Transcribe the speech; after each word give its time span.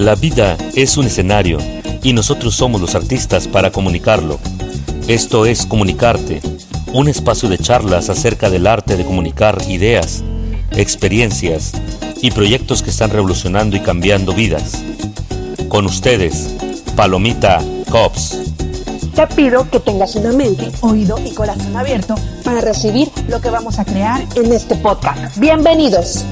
La 0.00 0.14
vida 0.14 0.56
es 0.74 0.96
un 0.96 1.04
escenario 1.04 1.58
y 2.02 2.14
nosotros 2.14 2.54
somos 2.54 2.80
los 2.80 2.94
artistas 2.94 3.46
para 3.46 3.70
comunicarlo. 3.70 4.38
Esto 5.08 5.44
es 5.44 5.66
Comunicarte, 5.66 6.40
un 6.94 7.06
espacio 7.06 7.50
de 7.50 7.58
charlas 7.58 8.08
acerca 8.08 8.48
del 8.48 8.66
arte 8.66 8.96
de 8.96 9.04
comunicar 9.04 9.58
ideas, 9.68 10.24
experiencias 10.70 11.72
y 12.22 12.30
proyectos 12.30 12.82
que 12.82 12.88
están 12.88 13.10
revolucionando 13.10 13.76
y 13.76 13.80
cambiando 13.80 14.32
vidas. 14.32 14.82
Con 15.68 15.84
ustedes, 15.84 16.48
Palomita 16.96 17.62
Cops. 17.90 18.38
Te 19.14 19.26
pido 19.26 19.68
que 19.68 19.80
tengas 19.80 20.16
una 20.16 20.32
mente, 20.32 20.66
oído 20.80 21.18
y 21.26 21.34
corazón 21.34 21.76
abierto 21.76 22.14
para 22.42 22.62
recibir 22.62 23.10
lo 23.28 23.42
que 23.42 23.50
vamos 23.50 23.78
a 23.78 23.84
crear 23.84 24.24
en 24.34 24.50
este 24.50 24.76
podcast. 24.76 25.36
Bienvenidos. 25.36 26.24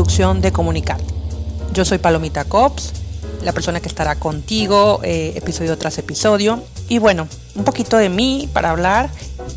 De 0.00 0.50
Comunicar. 0.50 0.98
Yo 1.74 1.84
soy 1.84 1.98
Palomita 1.98 2.44
Cops, 2.44 2.92
la 3.42 3.52
persona 3.52 3.80
que 3.80 3.88
estará 3.88 4.16
contigo 4.16 5.00
eh, 5.02 5.34
episodio 5.36 5.76
tras 5.76 5.98
episodio. 5.98 6.62
Y 6.88 6.98
bueno, 6.98 7.28
un 7.54 7.64
poquito 7.64 7.98
de 7.98 8.08
mí 8.08 8.48
para 8.50 8.70
hablar. 8.70 9.10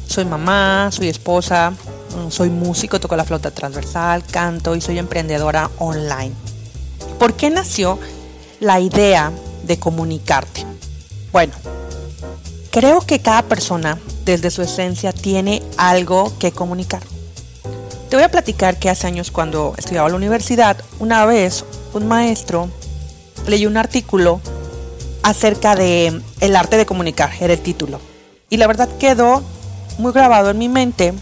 Soy 0.06 0.26
mamá, 0.26 0.90
soy 0.92 1.08
esposa, 1.08 1.72
mm, 1.72 2.30
soy 2.30 2.50
músico, 2.50 3.00
toco 3.00 3.16
la 3.16 3.24
flauta 3.24 3.52
transversal, 3.52 4.24
canto 4.26 4.76
y 4.76 4.82
soy 4.82 5.00
emprendedora 5.00 5.72
online. 5.78 6.34
¿Por 7.20 7.36
qué 7.36 7.50
nació 7.50 7.98
la 8.60 8.82
idea 8.82 9.32
de 9.64 9.80
comunicarte? 9.80 10.66
Bueno, 11.32 11.54
creo 12.70 13.00
que 13.00 13.20
cada 13.20 13.44
persona 13.44 13.98
desde 14.26 14.52
su 14.52 14.62
esencia 14.62 15.14
tiene 15.14 15.64
algo 15.78 16.34
que 16.38 16.52
comunicar. 16.52 17.13
Te 18.14 18.18
voy 18.18 18.26
a 18.26 18.30
platicar 18.30 18.78
que 18.78 18.92
hace 18.92 19.08
años 19.08 19.32
cuando 19.32 19.74
estudiaba 19.76 20.06
en 20.06 20.12
la 20.12 20.18
universidad, 20.18 20.78
una 21.00 21.26
vez 21.26 21.66
un 21.94 22.08
maestro 22.08 22.70
leyó 23.48 23.68
un 23.68 23.76
artículo 23.76 24.40
acerca 25.24 25.76
de 25.76 26.22
el 26.40 26.56
arte 26.56 26.78
de 26.78 26.86
comunicar, 26.86 27.32
era 27.40 27.54
el 27.54 27.60
título. 27.60 28.00
Y 28.52 28.58
la 28.58 28.68
verdad 28.68 28.88
quedó 29.00 29.42
muy 29.98 30.12
grabado 30.12 30.52
en 30.52 30.60
mi 30.60 30.70
mente 30.70 31.16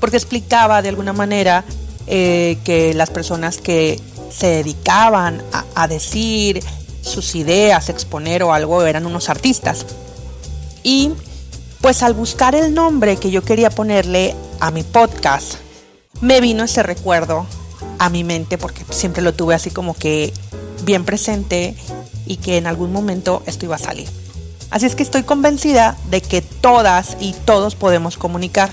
porque 0.00 0.18
explicaba 0.18 0.82
de 0.82 0.90
alguna 0.90 1.14
manera 1.14 1.64
eh, 2.06 2.58
que 2.62 2.92
las 2.92 3.08
personas 3.08 3.56
que 3.56 3.98
se 4.30 4.48
dedicaban 4.48 5.42
a, 5.50 5.64
a 5.74 5.88
decir 5.88 6.62
sus 7.00 7.34
ideas, 7.34 7.88
exponer 7.88 8.42
o 8.42 8.52
algo 8.52 8.84
eran 8.84 9.06
unos 9.06 9.30
artistas. 9.30 9.86
Y 10.82 11.12
pues 11.80 12.02
al 12.02 12.12
buscar 12.12 12.54
el 12.54 12.74
nombre 12.74 13.16
que 13.16 13.30
yo 13.30 13.40
quería 13.40 13.70
ponerle 13.70 14.36
a 14.60 14.70
mi 14.70 14.82
podcast, 14.82 15.61
me 16.22 16.40
vino 16.40 16.64
ese 16.64 16.82
recuerdo 16.82 17.46
a 17.98 18.08
mi 18.08 18.24
mente 18.24 18.56
porque 18.56 18.84
siempre 18.90 19.22
lo 19.22 19.34
tuve 19.34 19.54
así 19.54 19.70
como 19.70 19.92
que 19.92 20.32
bien 20.84 21.04
presente 21.04 21.74
y 22.26 22.36
que 22.36 22.56
en 22.56 22.66
algún 22.66 22.92
momento 22.92 23.42
esto 23.44 23.66
iba 23.66 23.74
a 23.74 23.78
salir. 23.78 24.08
Así 24.70 24.86
es 24.86 24.94
que 24.94 25.02
estoy 25.02 25.24
convencida 25.24 25.98
de 26.10 26.22
que 26.22 26.40
todas 26.40 27.16
y 27.20 27.34
todos 27.44 27.74
podemos 27.74 28.16
comunicar 28.16 28.70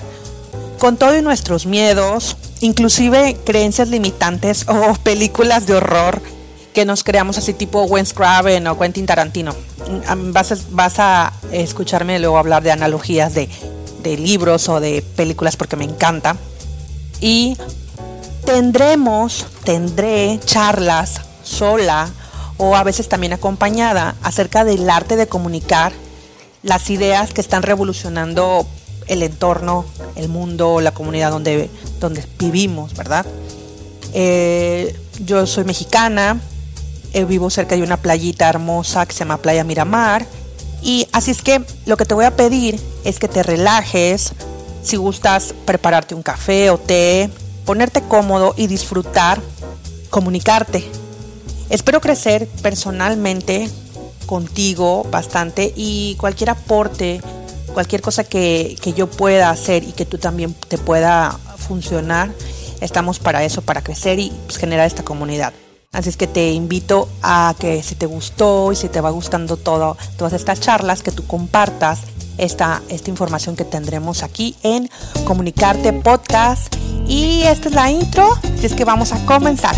con 0.78 0.96
todos 0.96 1.22
nuestros 1.22 1.66
miedos, 1.66 2.36
inclusive 2.60 3.36
creencias 3.44 3.88
limitantes 3.88 4.64
o 4.68 4.94
películas 5.02 5.66
de 5.66 5.74
horror 5.74 6.22
que 6.72 6.84
nos 6.84 7.02
creamos 7.02 7.36
así 7.36 7.52
tipo 7.52 7.82
Wes 7.82 8.14
Craven 8.14 8.68
o 8.68 8.78
Quentin 8.78 9.06
Tarantino. 9.06 9.56
Vas 10.32 10.52
a, 10.52 10.56
vas 10.70 11.00
a 11.00 11.32
escucharme 11.50 12.20
luego 12.20 12.38
hablar 12.38 12.62
de 12.62 12.70
analogías 12.70 13.34
de 13.34 13.48
libros 14.04 14.68
o 14.68 14.78
de 14.78 15.02
películas 15.16 15.56
porque 15.56 15.74
me 15.74 15.84
encanta 15.84 16.36
y 17.20 17.56
tendremos, 18.44 19.46
tendré 19.64 20.40
charlas 20.44 21.20
sola 21.42 22.10
o 22.56 22.76
a 22.76 22.82
veces 22.82 23.08
también 23.08 23.32
acompañada 23.32 24.16
acerca 24.22 24.64
del 24.64 24.88
arte 24.88 25.16
de 25.16 25.26
comunicar 25.26 25.92
las 26.62 26.90
ideas 26.90 27.32
que 27.32 27.40
están 27.40 27.62
revolucionando 27.62 28.66
el 29.06 29.22
entorno, 29.22 29.84
el 30.14 30.28
mundo, 30.28 30.80
la 30.80 30.92
comunidad 30.92 31.30
donde, 31.30 31.70
donde 31.98 32.24
vivimos, 32.38 32.94
¿verdad? 32.94 33.26
Eh, 34.12 34.94
yo 35.24 35.46
soy 35.46 35.64
mexicana, 35.64 36.40
eh, 37.12 37.24
vivo 37.24 37.50
cerca 37.50 37.76
de 37.76 37.82
una 37.82 37.96
playita 37.96 38.48
hermosa 38.48 39.06
que 39.06 39.12
se 39.12 39.20
llama 39.20 39.38
Playa 39.38 39.64
Miramar. 39.64 40.26
Y 40.82 41.08
así 41.12 41.30
es 41.30 41.42
que 41.42 41.62
lo 41.86 41.96
que 41.96 42.04
te 42.04 42.14
voy 42.14 42.24
a 42.24 42.36
pedir 42.36 42.80
es 43.04 43.18
que 43.18 43.28
te 43.28 43.42
relajes, 43.42 44.32
si 44.82 44.96
gustas 44.96 45.54
prepararte 45.64 46.14
un 46.14 46.22
café 46.22 46.70
o 46.70 46.78
té, 46.78 47.30
ponerte 47.64 48.02
cómodo 48.02 48.54
y 48.56 48.66
disfrutar, 48.66 49.40
comunicarte. 50.10 50.84
Espero 51.68 52.00
crecer 52.00 52.48
personalmente 52.62 53.70
contigo 54.26 55.06
bastante 55.10 55.72
y 55.76 56.16
cualquier 56.16 56.50
aporte, 56.50 57.20
cualquier 57.72 58.00
cosa 58.00 58.24
que, 58.24 58.76
yo 58.96 59.08
pueda 59.08 59.50
hacer 59.50 59.84
y 59.84 59.92
que 59.92 60.04
tú 60.04 60.18
también 60.18 60.54
te 60.54 60.78
pueda 60.78 61.38
funcionar, 61.58 62.30
estamos 62.80 63.18
para 63.18 63.44
eso, 63.44 63.62
para 63.62 63.82
crecer 63.82 64.18
y 64.18 64.32
pues, 64.46 64.58
generar 64.58 64.86
esta 64.86 65.02
comunidad. 65.02 65.52
Así 65.92 66.08
es 66.08 66.16
que 66.16 66.28
te 66.28 66.52
invito 66.52 67.08
a 67.22 67.54
que 67.58 67.82
si 67.82 67.96
te 67.96 68.06
gustó 68.06 68.70
y 68.70 68.76
si 68.76 68.88
te 68.88 69.00
va 69.00 69.10
gustando 69.10 69.56
todo, 69.56 69.96
todas 70.16 70.32
estas 70.32 70.60
charlas, 70.60 71.02
que 71.02 71.10
tú 71.10 71.26
compartas 71.26 72.02
esta, 72.40 72.82
esta 72.88 73.10
información 73.10 73.56
que 73.56 73.64
tendremos 73.64 74.22
aquí 74.22 74.56
en 74.62 74.90
Comunicarte 75.24 75.92
Podcast. 75.92 76.74
Y 77.06 77.42
esta 77.42 77.68
es 77.68 77.74
la 77.74 77.90
intro, 77.90 78.28
así 78.56 78.66
es 78.66 78.74
que 78.74 78.84
vamos 78.84 79.12
a 79.12 79.24
comenzar. 79.26 79.74